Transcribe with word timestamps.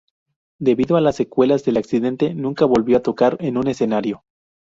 Debido 0.59 0.95
a 0.97 1.01
las 1.01 1.15
secuelas 1.17 1.63
del 1.63 1.77
accidente, 1.77 2.33
nunca 2.33 2.65
volvió 2.65 2.97
a 2.97 3.03
tocar 3.03 3.37
en 3.39 3.55
un 3.57 3.67
escenario. 3.67 4.23